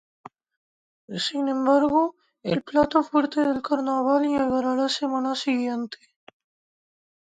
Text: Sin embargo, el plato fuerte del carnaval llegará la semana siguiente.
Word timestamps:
Sin 1.25 1.47
embargo, 1.47 2.15
el 2.41 2.63
plato 2.63 3.03
fuerte 3.03 3.41
del 3.41 3.61
carnaval 3.61 4.23
llegará 4.23 4.73
la 4.75 4.89
semana 4.89 5.35
siguiente. 5.35 5.99